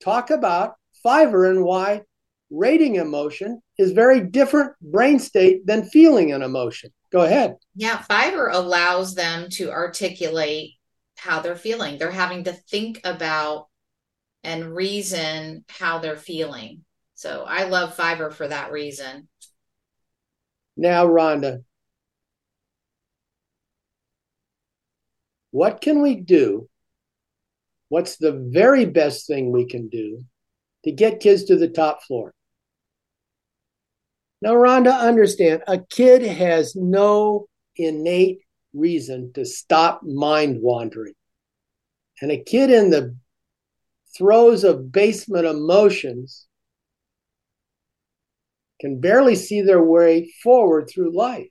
[0.03, 2.03] talk about Fiver and why
[2.51, 6.91] rating emotion is very different brain state than feeling an emotion.
[7.11, 7.57] Go ahead.
[7.75, 10.75] Yeah, fiver allows them to articulate
[11.23, 11.99] how they're feeling.
[11.99, 13.69] They're having to think about
[14.43, 16.85] and reason how they're feeling.
[17.15, 19.29] So I love fiver for that reason.
[20.77, 21.63] Now, Rhonda,
[25.53, 26.69] what can we do?
[27.89, 30.25] What's the very best thing we can do
[30.85, 32.35] to get kids to the top floor?
[34.41, 38.41] Now, Rhonda, understand a kid has no innate
[38.75, 41.15] reason to stop mind wandering.
[42.21, 43.17] And a kid in the
[44.17, 46.47] throes of basement emotions
[48.81, 51.49] can barely see their way forward through life.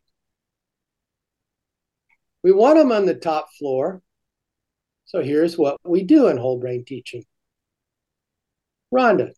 [2.43, 4.01] We want them on the top floor.
[5.05, 7.25] So here's what we do in whole brain teaching.
[8.93, 9.31] Rhonda,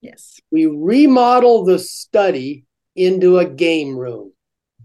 [0.00, 0.40] Yes.
[0.50, 2.64] We remodel the study
[2.94, 4.32] into a game room.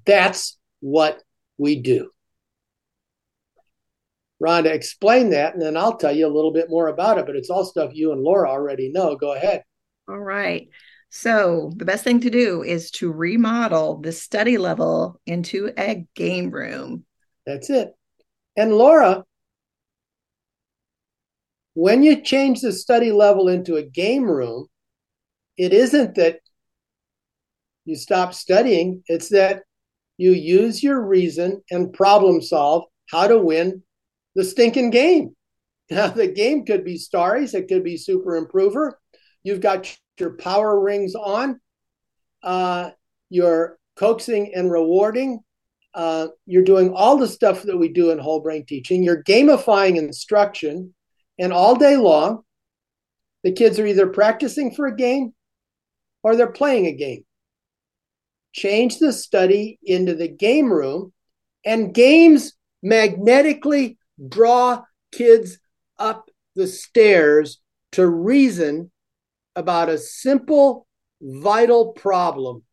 [0.05, 1.21] That's what
[1.57, 2.09] we do.
[4.41, 7.25] Rhonda, explain that, and then I'll tell you a little bit more about it.
[7.25, 9.15] But it's all stuff you and Laura already know.
[9.15, 9.63] Go ahead.
[10.09, 10.67] All right.
[11.09, 16.49] So, the best thing to do is to remodel the study level into a game
[16.49, 17.05] room.
[17.45, 17.93] That's it.
[18.57, 19.23] And Laura,
[21.75, 24.67] when you change the study level into a game room,
[25.57, 26.39] it isn't that
[27.85, 29.63] you stop studying, it's that
[30.23, 33.83] you use your reason and problem solve how to win
[34.35, 35.35] the stinking game.
[35.91, 38.97] Now, the game could be Starries, it could be Super Improver.
[39.43, 41.59] You've got your power rings on,
[42.41, 42.91] uh,
[43.29, 45.41] you're coaxing and rewarding.
[45.93, 49.03] Uh, you're doing all the stuff that we do in whole brain teaching.
[49.03, 50.95] You're gamifying instruction,
[51.37, 52.43] and all day long,
[53.43, 55.33] the kids are either practicing for a game
[56.23, 57.25] or they're playing a game.
[58.53, 61.11] Change the study into the game room,
[61.65, 63.97] and games magnetically
[64.29, 65.57] draw kids
[65.97, 67.59] up the stairs
[67.93, 68.91] to reason
[69.55, 70.87] about a simple,
[71.21, 72.63] vital problem.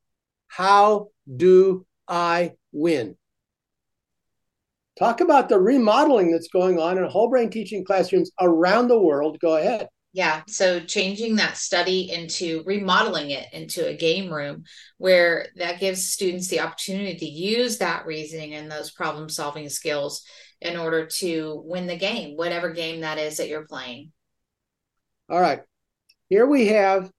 [0.49, 3.17] How do I win?
[4.99, 9.39] Talk about the remodeling that's going on in whole brain teaching classrooms around the world.
[9.41, 9.89] Go ahead.
[10.13, 10.43] Yeah.
[10.49, 14.65] So changing that study into remodeling it into a game room
[14.99, 20.25] where that gives students the opportunity to use that reasoning and those problem solving skills
[20.61, 24.11] in order to win the game, whatever game that is that you're playing.
[25.29, 25.61] All right.
[26.29, 27.11] Here we have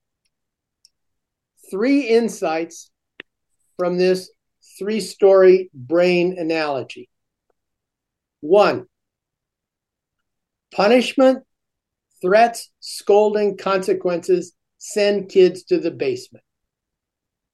[1.70, 2.90] three insights
[3.78, 4.30] from this
[4.78, 7.08] three story brain analogy.
[8.40, 8.86] One,
[10.74, 11.44] punishment,
[12.22, 16.44] threats, scolding, consequences send kids to the basement.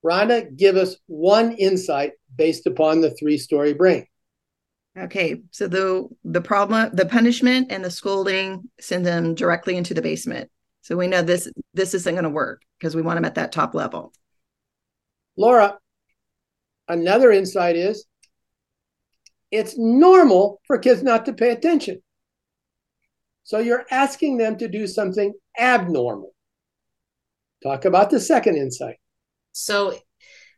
[0.04, 4.06] Rhonda, give us one insight based upon the three story brain.
[4.96, 10.02] Okay, so the the problem, the punishment and the scolding send them directly into the
[10.02, 10.50] basement.
[10.82, 13.52] So we know this this isn't going to work because we want them at that
[13.52, 14.12] top level.
[15.36, 15.78] Laura,
[16.88, 18.06] another insight is
[19.50, 22.02] it's normal for kids not to pay attention.
[23.48, 26.34] So you're asking them to do something abnormal.
[27.62, 28.96] Talk about the second insight.
[29.52, 29.94] So,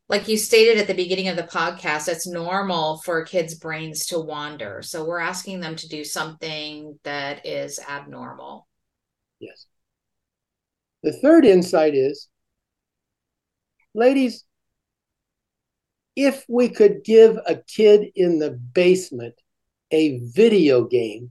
[0.09, 4.19] like you stated at the beginning of the podcast, it's normal for kids' brains to
[4.19, 4.83] wander.
[4.83, 8.67] So, we're asking them to do something that is abnormal.
[9.39, 9.67] Yes.
[11.05, 12.27] The third insight is
[13.95, 14.45] ladies,
[16.17, 19.37] if we could give a kid in the basement
[19.93, 21.31] a video game,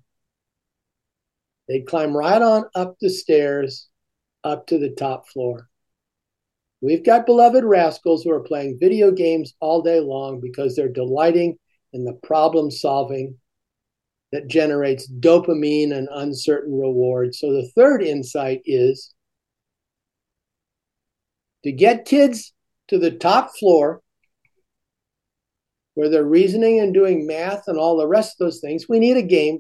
[1.69, 3.87] they'd climb right on up the stairs
[4.43, 5.69] up to the top floor.
[6.81, 11.57] We've got beloved rascals who are playing video games all day long because they're delighting
[11.93, 13.37] in the problem solving
[14.31, 17.35] that generates dopamine and uncertain reward.
[17.35, 19.13] So the third insight is
[21.63, 22.53] to get kids
[22.87, 24.01] to the top floor
[25.95, 29.17] where they're reasoning and doing math and all the rest of those things, we need
[29.17, 29.59] a game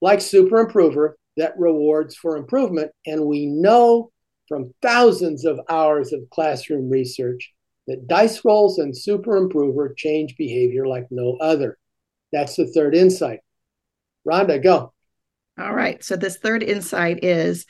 [0.00, 2.90] like Super Improver that rewards for improvement.
[3.06, 4.10] And we know
[4.48, 7.52] from thousands of hours of classroom research
[7.86, 11.78] that dice rolls and Super Improver change behavior like no other.
[12.32, 13.40] That's the third insight.
[14.26, 14.92] Rhonda, go.
[15.58, 16.02] All right.
[16.02, 17.66] So, this third insight is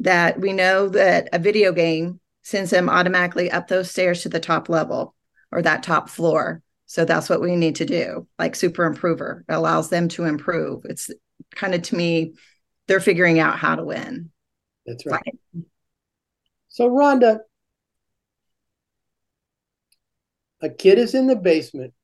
[0.00, 4.40] that we know that a video game sends them automatically up those stairs to the
[4.40, 5.14] top level
[5.50, 6.62] or that top floor.
[6.86, 9.44] So that's what we need to do, like Super Improver.
[9.48, 10.84] Allows them to improve.
[10.84, 11.10] It's
[11.54, 12.34] kind of to me,
[12.86, 14.30] they're figuring out how to win.
[14.86, 15.22] That's right.
[15.24, 15.64] right.
[16.68, 17.38] So, Rhonda,
[20.60, 21.94] a kid is in the basement.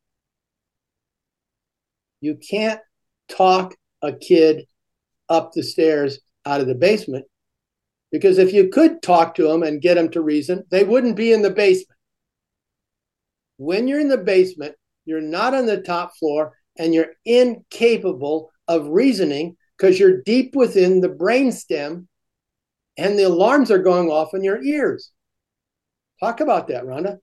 [2.21, 2.81] You can't
[3.29, 4.67] talk a kid
[5.29, 7.25] up the stairs out of the basement
[8.13, 11.33] because if you could talk to them and get them to reason, they wouldn't be
[11.33, 11.99] in the basement.
[13.57, 14.75] When you're in the basement,
[15.05, 21.01] you're not on the top floor and you're incapable of reasoning because you're deep within
[21.01, 22.09] the brain stem
[22.97, 25.11] and the alarms are going off in your ears.
[26.21, 27.19] Talk about that, Rhonda.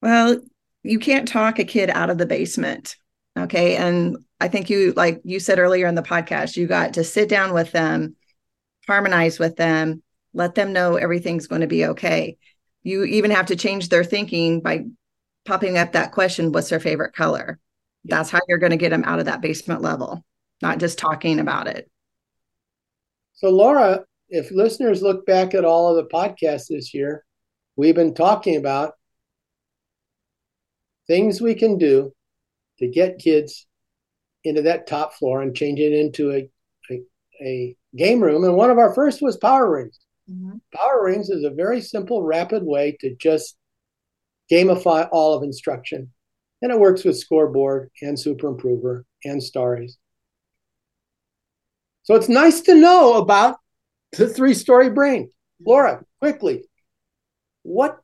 [0.00, 0.40] Well,
[0.82, 2.96] you can't talk a kid out of the basement.
[3.38, 3.76] Okay.
[3.76, 7.28] And I think you, like you said earlier in the podcast, you got to sit
[7.28, 8.16] down with them,
[8.86, 12.38] harmonize with them, let them know everything's going to be okay.
[12.82, 14.84] You even have to change their thinking by
[15.44, 17.58] popping up that question what's their favorite color?
[18.04, 20.24] That's how you're going to get them out of that basement level
[20.62, 21.90] not just talking about it.
[23.34, 27.24] So, Laura, if listeners look back at all of the podcasts this year,
[27.76, 28.94] we've been talking about
[31.06, 32.12] things we can do
[32.78, 33.66] to get kids
[34.44, 36.48] into that top floor and change it into a,
[36.90, 37.02] a,
[37.42, 38.44] a game room.
[38.44, 39.98] And one of our first was Power Rings.
[40.30, 40.58] Mm-hmm.
[40.74, 43.56] Power Rings is a very simple, rapid way to just
[44.50, 46.10] gamify all of instruction.
[46.62, 49.98] And it works with Scoreboard and Super Improver and Stories.
[52.10, 53.58] So it's nice to know about
[54.18, 55.30] the three story brain.
[55.64, 56.64] Laura, quickly,
[57.62, 58.00] what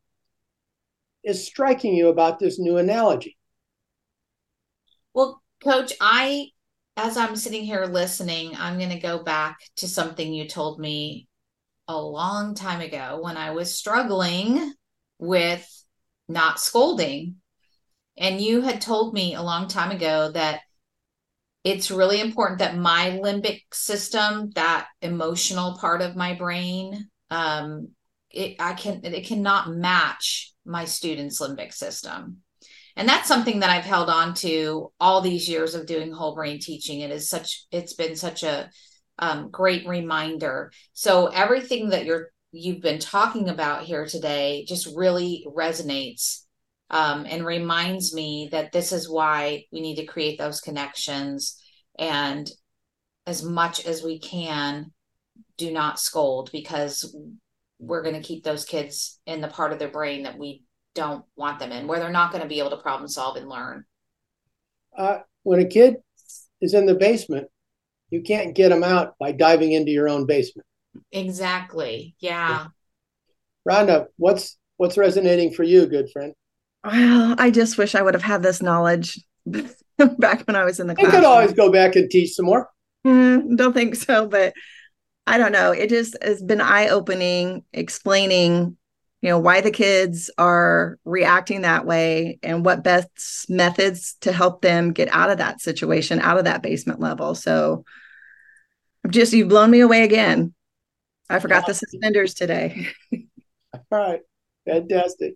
[1.24, 3.36] is striking you about this new analogy?
[5.12, 6.50] Well, coach, I,
[6.96, 11.26] as I'm sitting here listening, I'm going to go back to something you told me
[11.88, 14.72] a long time ago when I was struggling
[15.18, 15.68] with
[16.28, 17.38] not scolding.
[18.16, 20.60] And you had told me a long time ago that
[21.66, 27.88] it's really important that my limbic system, that emotional part of my brain, um,
[28.30, 32.42] it I can it cannot match my students' limbic system.
[32.94, 36.60] And that's something that I've held on to all these years of doing whole brain
[36.60, 37.00] teaching.
[37.00, 38.70] It is such it's been such a
[39.18, 40.70] um, great reminder.
[40.92, 46.45] So everything that you're you've been talking about here today just really resonates
[46.90, 51.60] um, and reminds me that this is why we need to create those connections
[51.98, 52.50] and
[53.26, 54.92] as much as we can
[55.56, 57.14] do not scold because
[57.78, 60.62] we're going to keep those kids in the part of their brain that we
[60.94, 63.48] don't want them in, where they're not going to be able to problem solve and
[63.48, 63.84] learn.
[64.96, 65.96] Uh, when a kid
[66.60, 67.48] is in the basement,
[68.10, 70.66] you can't get them out by diving into your own basement.
[71.12, 72.14] Exactly.
[72.20, 72.68] Yeah.
[73.68, 76.32] Rhonda, what's what's resonating for you, good friend?
[76.86, 80.86] Well, I just wish I would have had this knowledge back when I was in
[80.86, 81.06] the class.
[81.06, 82.70] You could always go back and teach some more.
[83.04, 84.54] Mm, don't think so, but
[85.26, 85.72] I don't know.
[85.72, 88.76] It just has been eye opening, explaining,
[89.20, 94.62] you know, why the kids are reacting that way and what best methods to help
[94.62, 97.34] them get out of that situation, out of that basement level.
[97.34, 97.84] So
[99.10, 100.54] just you've blown me away again.
[101.28, 102.86] I forgot the suspenders today.
[103.12, 104.20] All right.
[104.64, 105.34] Fantastic.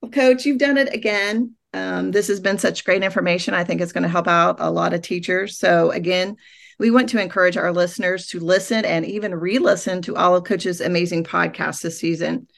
[0.00, 1.54] Well, Coach, you've done it again.
[1.72, 3.54] Um, this has been such great information.
[3.54, 5.58] I think it's going to help out a lot of teachers.
[5.58, 6.36] So, again,
[6.78, 10.44] we want to encourage our listeners to listen and even re listen to all of
[10.44, 12.48] Coach's amazing podcasts this season.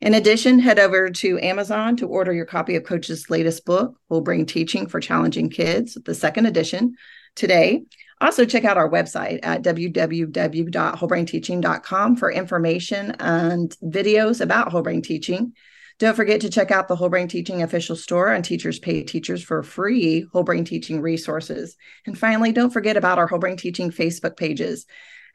[0.00, 4.20] In addition, head over to Amazon to order your copy of Coach's latest book, Whole
[4.20, 6.94] Brain Teaching for Challenging Kids, the second edition,
[7.34, 7.82] today.
[8.20, 15.52] Also, check out our website at www.wholebrainteaching.com for information and videos about whole brain teaching.
[15.98, 19.42] Don't forget to check out the Whole Brain Teaching official store on Teachers Pay Teachers
[19.42, 21.76] for free whole brain teaching resources.
[22.06, 24.86] And finally, don't forget about our Whole Brain Teaching Facebook pages.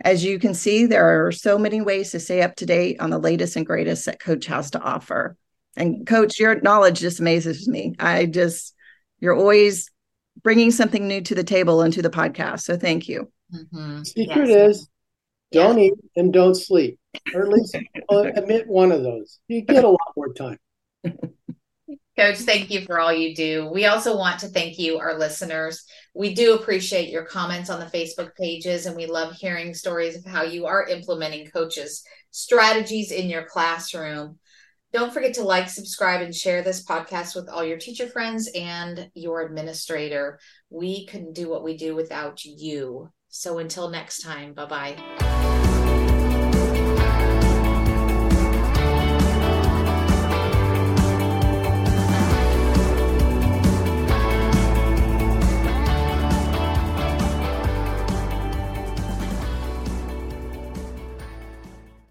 [0.01, 3.09] As you can see, there are so many ways to stay up to date on
[3.09, 5.35] the latest and greatest that Coach has to offer.
[5.75, 7.95] And Coach, your knowledge just amazes me.
[7.99, 8.73] I just,
[9.19, 9.91] you're always
[10.43, 12.61] bringing something new to the table and to the podcast.
[12.61, 13.29] So thank you.
[13.53, 14.03] Mm-hmm.
[14.03, 14.77] Secret yes.
[14.77, 14.89] is
[15.51, 15.85] don't yeah.
[15.85, 16.97] eat and don't sleep
[17.33, 17.75] or at least
[18.11, 19.39] admit one of those.
[19.47, 20.59] You get a lot more time.
[22.15, 23.69] Coach, thank you for all you do.
[23.73, 25.83] We also want to thank you, our listeners.
[26.13, 30.25] We do appreciate your comments on the Facebook pages, and we love hearing stories of
[30.25, 34.37] how you are implementing coaches' strategies in your classroom.
[34.91, 39.09] Don't forget to like, subscribe, and share this podcast with all your teacher friends and
[39.15, 40.39] your administrator.
[40.69, 43.09] We couldn't do what we do without you.
[43.29, 45.32] So until next time, bye bye.